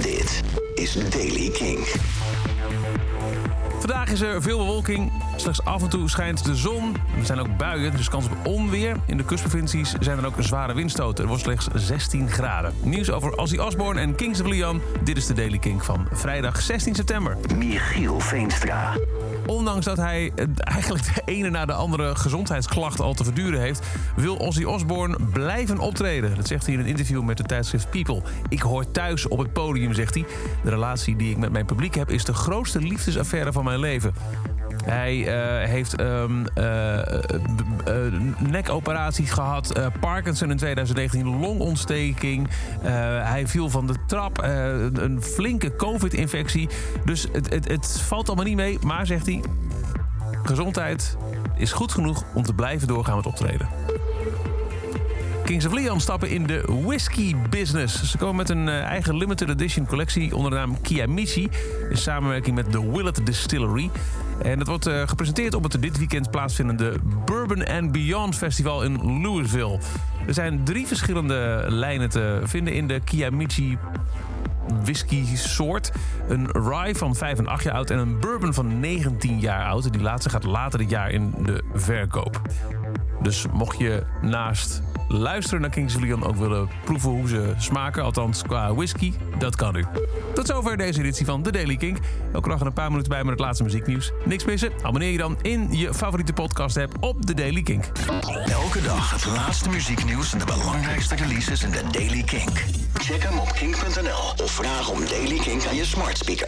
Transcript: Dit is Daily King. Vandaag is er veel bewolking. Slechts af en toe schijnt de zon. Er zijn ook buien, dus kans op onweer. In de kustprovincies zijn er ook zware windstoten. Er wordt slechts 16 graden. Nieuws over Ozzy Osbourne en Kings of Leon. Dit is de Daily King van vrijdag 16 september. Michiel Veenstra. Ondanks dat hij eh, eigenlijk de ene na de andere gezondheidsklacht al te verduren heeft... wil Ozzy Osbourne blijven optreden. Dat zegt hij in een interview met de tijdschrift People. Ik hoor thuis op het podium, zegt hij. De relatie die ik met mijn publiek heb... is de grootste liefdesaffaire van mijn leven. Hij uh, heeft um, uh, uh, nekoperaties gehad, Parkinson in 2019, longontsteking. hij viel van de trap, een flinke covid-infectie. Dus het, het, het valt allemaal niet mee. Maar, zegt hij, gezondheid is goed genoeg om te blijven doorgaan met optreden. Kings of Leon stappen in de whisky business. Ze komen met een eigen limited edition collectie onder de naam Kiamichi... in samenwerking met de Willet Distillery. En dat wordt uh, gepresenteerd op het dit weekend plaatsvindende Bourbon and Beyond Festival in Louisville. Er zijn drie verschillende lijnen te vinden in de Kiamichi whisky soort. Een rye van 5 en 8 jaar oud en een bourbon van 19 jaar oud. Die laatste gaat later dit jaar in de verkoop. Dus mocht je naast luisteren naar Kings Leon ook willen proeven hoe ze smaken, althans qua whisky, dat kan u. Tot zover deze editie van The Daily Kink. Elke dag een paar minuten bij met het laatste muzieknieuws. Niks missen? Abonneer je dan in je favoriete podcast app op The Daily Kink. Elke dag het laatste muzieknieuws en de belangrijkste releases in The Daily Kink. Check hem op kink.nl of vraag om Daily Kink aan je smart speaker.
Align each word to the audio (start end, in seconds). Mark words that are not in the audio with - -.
Dit 0.00 0.42
is 0.74 1.10
Daily 1.10 1.50
King. 1.50 1.78
Vandaag 3.78 4.10
is 4.10 4.20
er 4.20 4.42
veel 4.42 4.58
bewolking. 4.58 5.12
Slechts 5.36 5.64
af 5.64 5.82
en 5.82 5.88
toe 5.88 6.10
schijnt 6.10 6.44
de 6.44 6.54
zon. 6.54 6.96
Er 7.18 7.26
zijn 7.26 7.38
ook 7.38 7.56
buien, 7.56 7.96
dus 7.96 8.08
kans 8.08 8.24
op 8.24 8.46
onweer. 8.46 8.96
In 9.06 9.16
de 9.16 9.24
kustprovincies 9.24 9.94
zijn 10.00 10.18
er 10.18 10.26
ook 10.26 10.34
zware 10.38 10.74
windstoten. 10.74 11.22
Er 11.22 11.28
wordt 11.28 11.42
slechts 11.42 11.68
16 11.74 12.30
graden. 12.30 12.74
Nieuws 12.82 13.10
over 13.10 13.36
Ozzy 13.36 13.56
Osbourne 13.56 14.00
en 14.00 14.14
Kings 14.14 14.40
of 14.40 14.46
Leon. 14.46 14.82
Dit 15.02 15.16
is 15.16 15.26
de 15.26 15.34
Daily 15.34 15.58
King 15.58 15.84
van 15.84 16.08
vrijdag 16.12 16.60
16 16.60 16.94
september. 16.94 17.36
Michiel 17.56 18.20
Veenstra. 18.20 18.92
Ondanks 19.46 19.84
dat 19.84 19.96
hij 19.96 20.32
eh, 20.34 20.44
eigenlijk 20.54 21.14
de 21.14 21.22
ene 21.24 21.50
na 21.50 21.66
de 21.66 21.72
andere 21.72 22.16
gezondheidsklacht 22.16 23.00
al 23.00 23.14
te 23.14 23.24
verduren 23.24 23.60
heeft... 23.60 23.86
wil 24.16 24.36
Ozzy 24.36 24.64
Osbourne 24.64 25.16
blijven 25.32 25.78
optreden. 25.78 26.36
Dat 26.36 26.46
zegt 26.46 26.66
hij 26.66 26.74
in 26.74 26.80
een 26.80 26.86
interview 26.86 27.22
met 27.22 27.36
de 27.36 27.42
tijdschrift 27.42 27.90
People. 27.90 28.22
Ik 28.48 28.60
hoor 28.60 28.90
thuis 28.90 29.28
op 29.28 29.38
het 29.38 29.52
podium, 29.52 29.92
zegt 29.92 30.14
hij. 30.14 30.24
De 30.64 30.70
relatie 30.70 31.16
die 31.16 31.30
ik 31.30 31.36
met 31.36 31.52
mijn 31.52 31.66
publiek 31.66 31.94
heb... 31.94 32.10
is 32.10 32.24
de 32.24 32.34
grootste 32.34 32.80
liefdesaffaire 32.80 33.52
van 33.52 33.64
mijn 33.64 33.78
leven. 33.78 34.14
Hij 34.84 35.16
uh, 35.16 35.68
heeft 35.68 36.00
um, 36.00 36.44
uh, 36.58 36.96
uh, 36.96 38.20
nekoperaties 38.38 39.30
gehad, 39.30 39.90
Parkinson 40.00 40.50
in 40.50 40.56
2019, 40.56 41.40
longontsteking. 41.40 42.48
hij 43.22 43.46
viel 43.46 43.70
van 43.70 43.86
de 43.86 43.94
trap, 44.06 44.42
een 44.42 45.22
flinke 45.22 45.76
covid-infectie. 45.76 46.68
Dus 47.04 47.26
het, 47.32 47.52
het, 47.52 47.68
het 47.68 48.00
valt 48.00 48.26
allemaal 48.26 48.44
niet 48.44 48.56
mee. 48.56 48.78
Maar, 48.84 49.06
zegt 49.06 49.26
hij, 49.26 49.42
gezondheid 50.42 51.16
is 51.56 51.72
goed 51.72 51.92
genoeg 51.92 52.24
om 52.34 52.42
te 52.42 52.54
blijven 52.54 52.88
doorgaan 52.88 53.16
met 53.16 53.26
optreden. 53.26 53.68
Kings 55.46 55.66
of 55.66 55.72
Leon 55.72 56.00
stappen 56.00 56.30
in 56.30 56.46
de 56.46 56.80
whisky 56.84 57.36
business. 57.50 58.10
Ze 58.10 58.18
komen 58.18 58.36
met 58.36 58.50
een 58.50 58.68
eigen 58.68 59.16
limited 59.16 59.48
edition 59.48 59.86
collectie 59.86 60.36
onder 60.36 60.50
de 60.50 60.56
naam 60.56 60.80
Kiamichi... 60.80 61.48
in 61.90 61.96
samenwerking 61.96 62.56
met 62.56 62.72
de 62.72 62.90
Willet 62.90 63.26
Distillery. 63.26 63.90
En 64.42 64.58
dat 64.58 64.66
wordt 64.66 64.86
uh, 64.86 65.08
gepresenteerd 65.08 65.54
op 65.54 65.62
het 65.62 65.82
dit 65.82 65.98
weekend 65.98 66.30
plaatsvindende 66.30 66.96
Bourbon 67.24 67.66
and 67.66 67.92
Beyond 67.92 68.36
Festival 68.36 68.82
in 68.82 69.20
Louisville. 69.22 69.78
Er 70.26 70.34
zijn 70.34 70.64
drie 70.64 70.86
verschillende 70.86 71.64
lijnen 71.68 72.08
te 72.08 72.40
vinden 72.44 72.74
in 72.74 72.86
de 72.86 73.00
Kiamichi 73.00 73.78
whisky 74.84 75.36
soort. 75.36 75.92
Een 76.28 76.50
rye 76.50 76.94
van 76.94 77.14
5 77.14 77.38
en 77.38 77.46
8 77.46 77.64
jaar 77.64 77.74
oud 77.74 77.90
en 77.90 77.98
een 77.98 78.20
bourbon 78.20 78.54
van 78.54 78.80
19 78.80 79.40
jaar 79.40 79.66
oud. 79.66 79.92
Die 79.92 80.02
laatste 80.02 80.30
gaat 80.30 80.44
later 80.44 80.78
dit 80.78 80.90
jaar 80.90 81.10
in 81.10 81.34
de 81.42 81.64
verkoop. 81.74 82.40
Dus 83.22 83.46
mocht 83.52 83.78
je 83.78 84.02
naast 84.22 84.82
luisteren 85.16 85.60
naar 85.60 85.70
Kings 85.70 85.96
Leon 85.96 86.24
ook 86.24 86.36
willen 86.36 86.68
proeven 86.84 87.10
hoe 87.10 87.28
ze 87.28 87.54
smaken, 87.58 88.02
althans 88.02 88.42
qua 88.42 88.74
whisky, 88.74 89.12
dat 89.38 89.56
kan 89.56 89.76
u. 89.76 89.84
Tot 90.34 90.46
zover 90.46 90.76
deze 90.76 91.00
editie 91.00 91.26
van 91.26 91.42
The 91.42 91.52
Daily 91.52 91.76
Kink. 91.76 91.98
Elke 92.32 92.48
dag 92.48 92.60
een 92.60 92.72
paar 92.72 92.90
minuten 92.90 93.10
bij 93.10 93.22
met 93.22 93.30
het 93.30 93.40
laatste 93.40 93.62
muzieknieuws. 93.62 94.12
Niks 94.24 94.44
missen? 94.44 94.72
Abonneer 94.82 95.10
je 95.10 95.18
dan 95.18 95.38
in 95.42 95.68
je 95.70 95.94
favoriete 95.94 96.32
podcast 96.32 96.76
app 96.76 96.92
op 97.00 97.24
The 97.24 97.34
Daily 97.34 97.62
Kink. 97.62 97.84
Elke 98.46 98.82
dag 98.82 99.10
het 99.10 99.26
laatste 99.26 99.68
muzieknieuws 99.68 100.32
en 100.32 100.38
de 100.38 100.44
belangrijkste 100.44 101.14
releases 101.14 101.62
in 101.62 101.70
The 101.70 101.82
Daily 101.90 102.22
Kink. 102.22 102.64
Check 102.94 103.22
hem 103.22 103.38
op 103.38 103.52
kink.nl 103.52 104.44
of 104.44 104.50
vraag 104.50 104.90
om 104.90 104.98
Daily 105.08 105.38
Kink 105.38 105.66
aan 105.66 105.76
je 105.76 105.84
smart 105.84 106.18
speaker. 106.18 106.44